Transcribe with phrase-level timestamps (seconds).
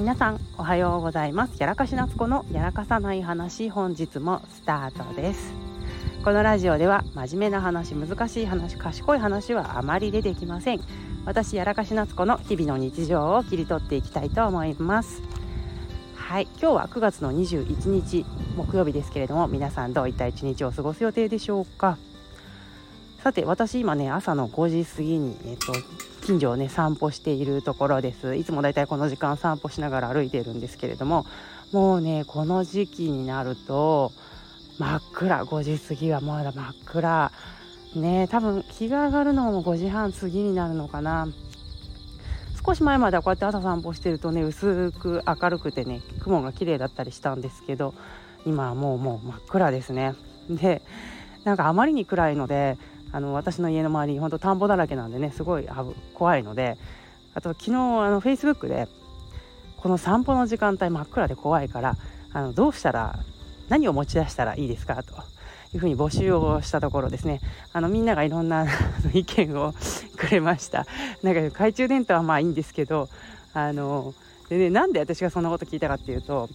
[0.00, 1.56] 皆さんおはようございます。
[1.58, 5.52] やらかし夏子のやらかさない話本日もスタートです。
[6.24, 10.80] このラジオでは真面目な話難しい話賢い話はあまり出てきません。
[11.26, 15.20] 私やらかし夏子の日々の日常を切り取っていきたいと思います。
[16.14, 18.24] はい今日は9月の21日
[18.56, 21.98] 木曜日ですけれども皆さんどういった一日を過ごす予定でしょうか？
[23.22, 25.74] さて私今ね朝の5時過ぎに、えっと、
[26.24, 28.34] 近所をね散歩しているところです。
[28.34, 31.26] いつもだいたいこの時間散歩しながら歩いているんですけれども
[31.70, 34.12] もうねこの時期になると
[34.78, 35.44] 真っ暗。
[35.44, 37.30] 5時過ぎはまだ真っ暗。
[37.94, 41.28] ね多分日が上がるのも5時半過ぎになるのかな。
[42.64, 47.92] 少し前まではこうやって朝散歩してるとね薄く明るくてね雲が綺麗だったりしたんですけど
[48.46, 50.14] 今はもうもう真っ暗ですね。
[50.48, 50.80] で
[51.44, 52.78] なんかあまりに暗いので
[53.12, 55.66] あの私の家の周り本当田んぼだらけなんでねすごい
[56.14, 56.76] 怖いので
[57.34, 57.74] あと昨日あ
[58.10, 58.88] のフェイスブックで
[59.76, 61.96] この散歩の時間帯真っ暗で怖いから
[62.32, 63.18] あのどうしたら
[63.68, 65.14] 何を持ち出したらいいですかと
[65.72, 67.40] いうふうに募集をしたところですね。
[67.72, 68.66] あのみんながいろんな
[69.14, 69.72] 意見を
[70.18, 70.86] くれました。
[71.22, 73.08] なんか懐中電灯はまあいいんですけど
[73.54, 74.12] あの
[74.48, 76.48] でねなんで私がそんなこと聞いたかっていうと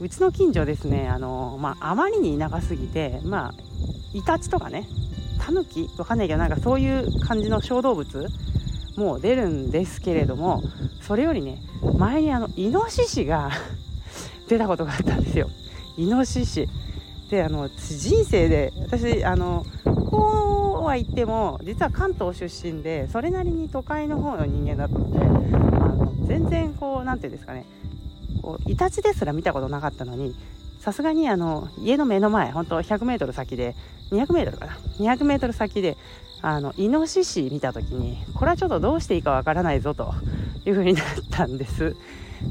[0.00, 3.54] うちの近所ですねあの、まあ、あまりに田舎すぎてまあ
[4.12, 4.86] イタチとかね
[5.46, 5.88] タヌキ？
[5.96, 8.26] わかんないけどなんかそういう感じの小動物？
[8.96, 10.62] も出るんですけれども
[11.02, 11.60] それよりね
[11.98, 13.50] 前にあのイノシシが
[14.48, 15.48] 出たことがあったんですよ。
[15.96, 16.68] イノシシ。
[17.30, 27.66] であの人生で私あのこうは言っても実は関東出身でそれなりに都会の方の人間だったのであの全然こう何て言うんですかね
[28.42, 30.36] こうイタチですら見たことなかったのに
[30.80, 33.74] さすがにあの家の目の前本当 100m 先で
[34.10, 35.96] 200m かな？200m 先で
[36.42, 40.14] あのイノシシ見た時にこれはちょっとどうしていいかわからないぞと
[40.64, 41.96] いう風になったんです。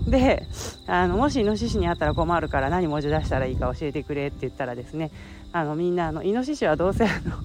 [0.08, 0.48] で
[0.88, 5.12] あのもしイノシシに会ったら困るから何文字出したらいいか教えてくれって言ったらですね
[5.54, 7.36] あのみんなあのイノシシはどうせあの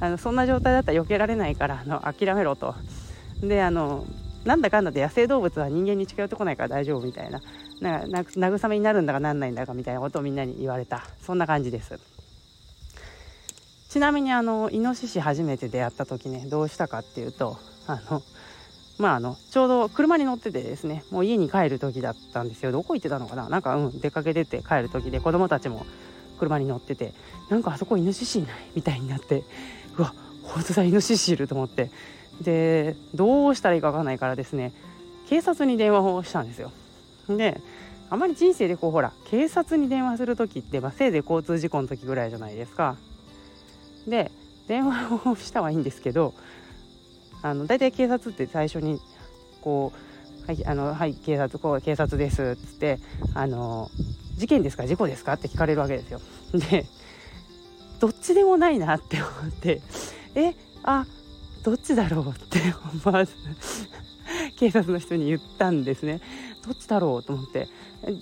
[0.00, 2.74] あのそんな状態だったら避けられないからあの諦めろと。
[3.42, 4.06] であの
[4.44, 7.40] なんだかんだで野生動物は人間に近寄ってこないから大丈夫みたいな。
[7.84, 11.04] なな慰めになるんだかなんないんだかみたいなことをみんなに言われた。
[11.20, 12.00] そんな感じです。
[13.90, 18.22] ちなみにあのイノシシ初めて出会った時ねどうしたかっていうとあの
[18.98, 22.72] まああのちょうど車に乗っててですねもう家に帰る時だったんですよ。
[22.72, 23.48] どこ行ってたのかな？
[23.48, 25.86] なんかうん出かけてて帰る時で子供たちも
[26.38, 27.12] 車に乗ってて
[27.50, 29.44] なんかあそこイノシシいないみたいになって
[29.96, 30.12] うわ
[30.42, 31.90] 本当だイノシシいると思って。
[32.40, 34.72] でどうしたらいいか分かんないからですね
[35.28, 36.72] 警察に電話をしたんですよ。
[37.28, 37.60] で
[38.10, 42.96] あまり人生でこうほら警察に電話する時って、まあ、せいぜい交通事故の時ぐらいじゃないですか
[44.06, 44.30] で
[44.68, 46.34] 電話をしたはいいんですけど
[47.42, 49.00] あの大体警察って最初に
[49.60, 52.98] こう「はいあのはい警察こう警察です」っつって
[53.34, 53.90] あの
[54.36, 56.20] 「事件ですか事故ですか?」って聞かれるわけですよ。
[56.70, 56.86] で
[58.00, 59.80] どっちでもないなって思って
[60.34, 61.06] えあ
[61.62, 62.60] どっちだろうって
[63.04, 63.34] 思わず
[64.56, 66.20] 警察の人に言ったんですね
[66.66, 67.68] どっちだろうと思って。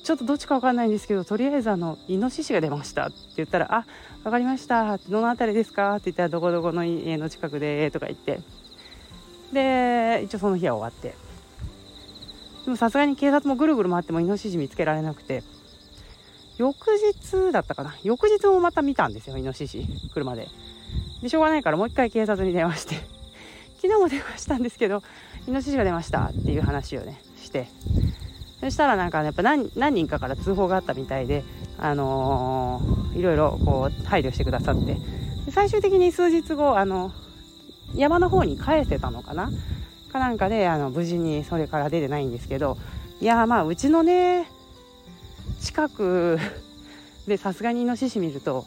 [0.02, 3.84] ちょっとどっちか分かんないんですけどとりあえずあのイノシシが出ましたって言ったら「あ
[4.22, 4.98] 分かりました。
[4.98, 8.40] どの辺りですか?」って言ったら「どこどこの家の近くで」とか言って。
[9.52, 11.14] で一応その日は終わって。
[12.64, 15.42] でもさすがに警察もぐるぐる回ってもイノシシ見つけられなくて。
[16.58, 17.96] 翌日だったかな。
[18.04, 19.86] 翌日もまた見たんですよイノシシ。
[20.12, 20.48] 車で。
[21.22, 22.96] でしょうがないからもう一回警察に電話して。
[23.82, 25.02] 昨日も電話したんですけど
[25.48, 27.68] イノシシが出ましたっていう話をねして。
[28.62, 31.44] そしたらなんか、やっぱ何人かから通報があったみたいで、
[31.76, 34.96] あのー、いろいろこう配慮してくださって。
[35.50, 37.12] 最終的に数日後、あの
[37.94, 39.50] 山の方に返せたのかな？
[40.12, 42.76] かなんかであの無事にそれから出てないんですけど
[43.20, 44.46] いやまあうちのね
[45.60, 46.38] 近く
[47.26, 48.66] でさすがにイノシシ見ると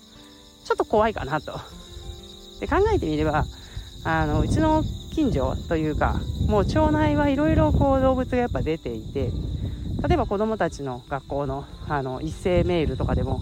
[0.63, 1.59] ちょっと怖いかなと。
[2.59, 3.45] で考えてみれば
[4.05, 9.29] あのうちの近所というかもう町内はいろいろこう動物がやっぱ出ていて
[10.07, 13.41] 例えば子どもたちの学校のあの一斉メールとかでも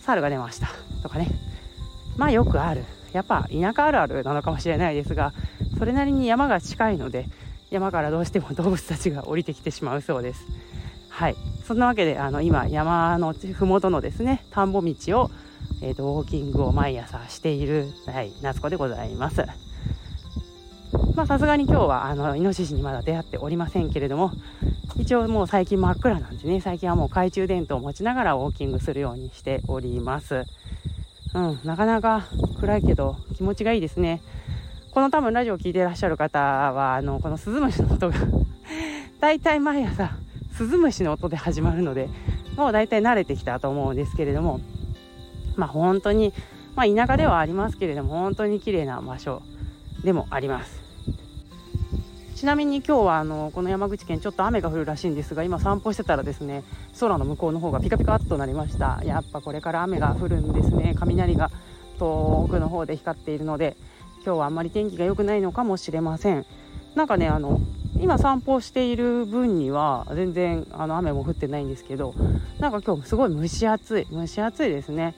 [0.00, 0.68] 猿が出ました。
[1.02, 1.28] とかね。
[2.16, 2.84] まあよくある。
[3.12, 5.32] やっぱ田舎あるあるなのかもしれないですが
[5.78, 7.26] それなりに山が近いので
[7.70, 10.46] 山からどうしても動物たちが降りてきてしまうそうです。
[11.08, 11.36] はい。
[11.66, 15.30] そんなわけであの今山の麓のですね田んぼ道を、
[15.82, 19.44] えーと、ウォーキングを毎朝している、はい、夏子でございます。
[21.14, 24.32] まあさすがに今日はあのイノシシにまだ出会っておりませんけれども
[24.98, 30.44] 一応もう最近真っ暗なんでね最近はもう懐中電灯を持ちながらウォーキングするようにしております
[31.34, 32.26] うん、なかなか
[32.60, 34.22] 暗いけど気持ちがいいですね。
[34.92, 38.16] この多分ラジオを聴いていらっしゃる方は、あの、このスズムシの音が
[39.20, 40.10] 大体毎朝
[40.52, 42.08] スズムシの音で始まるので
[42.56, 44.60] もう大体慣れてきたと思うんですけれども
[45.56, 46.32] まあ本当に、
[46.74, 49.42] まあ、田舎ではありますけれども本当に綺麗な場所
[50.02, 50.87] でもあります
[52.38, 56.62] ちなみに今日はあのこの山口県ちょっと雨が降るらしいんですが今散歩してたらですね
[57.00, 59.00] 空の向こうの方がピカピカっとなりました。
[59.04, 60.94] やっぱこれから雨が降るんですね。
[60.96, 61.50] 雷が
[61.98, 63.76] 遠くの方で光っているので
[64.24, 66.46] 今日はあんまり天気が良くないのかもしれません。
[66.94, 67.60] なんかねあの
[67.98, 72.14] 今散歩している分には全然あの雨も降ってないんですけど
[72.60, 75.16] なんか今日すごい蒸し暑い蒸し暑いですね。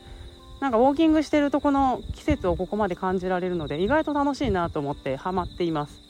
[0.61, 6.00] なんかウォーキングしてるとこの季節をここまで感じられるので意外と楽しいなと思ってハマっています。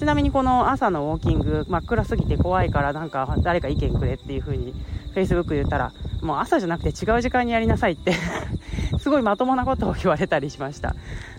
[0.00, 4.72] ちなみにこの朝のウォーキング真っ暗すぎて怖いからなんか誰か意見くれっていう風に
[5.14, 5.92] Facebook 言ったら
[6.22, 8.14] もう朝じゃなくて違う時間にやりなさいって
[8.98, 10.96] すごいまともなことを言われたりしました。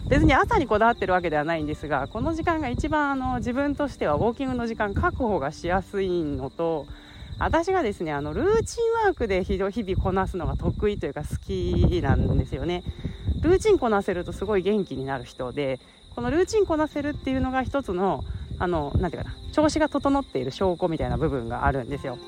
[0.07, 6.85] 別に朝にこだわってるわけではないんですがこの時間が一番あの自分としてはウォーキングの時間確保がしやすいのと
[7.39, 12.83] 私がですねあのルーチンワークで日々こなすのが得意というか好きなんですよね。
[13.41, 15.79] ルーチンこなせるとすごい元気になる人で
[16.15, 18.23] このルーチンこなせるっていうのが一つの
[18.61, 22.19] あの、なんていうかな、調子が整っている証拠みたいな部分があるんですよ。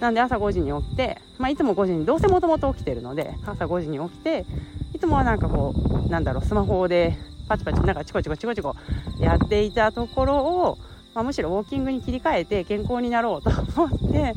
[0.00, 4.46] なんで朝5時に起きて、まあ、いつも5時に、どうせもともと起きてるので、朝5時に起きて、
[4.94, 8.74] いつもはなんかこう、なんだろう、スマホでパチパチ、なんかチコチコチコチコ
[9.20, 10.78] やっていたところを、
[11.14, 14.34] まあ、むしろウォーキングに切り替えて健康になろうと思って、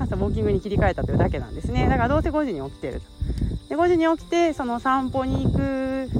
[0.00, 1.88] 朝ウォーキングに切り替えたというだけなんですね。
[1.88, 3.06] だからどうせ5時に起きてると
[3.68, 6.10] で、5時に起きて、その散歩に行く、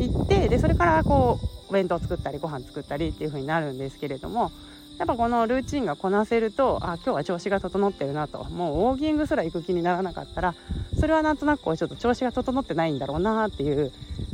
[0.00, 4.50] 行って、で、それからこう、弁当作ったりご飯作ったりっていう風になるんですけれども
[4.96, 10.54] やっぱこのルーチンがこなせるとあ今日は調子が整ってるなともうウォーキングすら行く気にならなかったら
[10.98, 13.90] それはなんとなくこうちょっと調子が整ってないんだろうなっていう、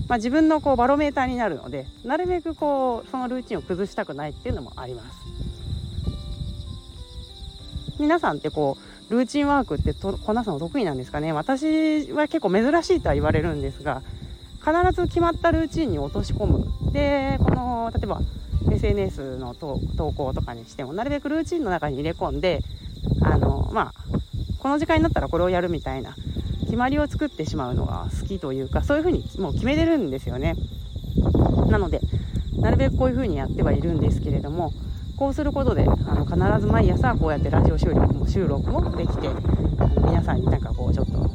[0.07, 5.17] まあ、自分のこうバロメーターになるのでなるべくこうそのルーチンを崩したくないっていうのもあります。
[7.99, 8.77] 皆さんってこ
[9.09, 11.33] うルーチンワークってとこなすの得意なんですかね？
[11.33, 14.03] 私は結構珍しいとは言われるんですが
[14.61, 18.21] 必ず決まったルーチンに落とし込むでこの例えば
[18.73, 19.79] SNS の投
[20.13, 22.61] 稿とかにしてもなるべくルーチンの中に入れ込んで
[23.23, 23.95] あのまあ
[24.59, 26.15] この時間になったらこれをやるみたいな
[26.61, 30.55] 決まりを作ってしまうのが好きというかそういうふうにもう決めれるんですよね。
[31.69, 32.01] なので
[32.59, 34.73] なるべくこういうふうにやってはいるんですけれども
[35.17, 39.29] こうすることであの必ず毎朝こうやってラジオ収録も収録もできて
[39.79, 41.31] あの皆さんになんかこうちょっと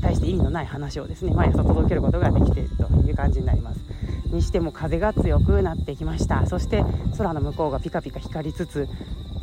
[0.00, 3.89] 対して意味のない話をですね毎朝届けることができているという感じになります。
[4.30, 6.46] にしても風が強くなってきました。
[6.46, 6.84] そして
[7.18, 8.88] 空の向こうがピカピカ光りつつ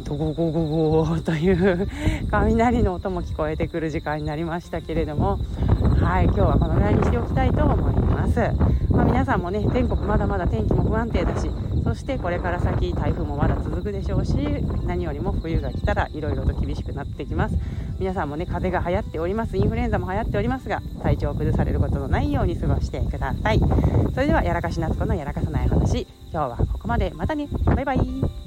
[0.07, 1.89] ドゴゴゴゴという
[2.31, 5.37] 雷の音も聞こえてくる時間になりましたけれども
[5.99, 8.39] はい今日はこのぐらいにしておきたいと思います、
[8.89, 11.51] まあ、皆さんもね全国まだまだ天気も不安定だし
[11.83, 14.33] そしてこれから先台風もまだ続くでしょうし
[14.85, 17.55] 何よりも冬が来たらいろいろと厳しくなってきます。
[17.99, 19.57] 皆さんもね風邪が流行っております。
[19.57, 23.59] インフルエンザも流行っておりますが体調を崩されることのないように過ごしてください。
[24.13, 26.07] それではやらかし夏子のやらかさない話。
[26.31, 27.11] 今日はここまで。
[27.15, 27.47] またね。
[27.65, 28.46] バイバイ。